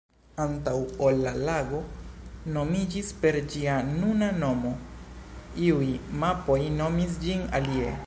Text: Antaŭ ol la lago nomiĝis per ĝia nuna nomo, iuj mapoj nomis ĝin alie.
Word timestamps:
Antaŭ 0.43 0.71
ol 1.07 1.19
la 1.25 1.33
lago 1.49 1.81
nomiĝis 2.57 3.13
per 3.25 3.39
ĝia 3.53 3.77
nuna 3.93 4.33
nomo, 4.41 4.75
iuj 5.71 5.93
mapoj 6.25 6.61
nomis 6.83 7.25
ĝin 7.27 7.51
alie. 7.61 7.99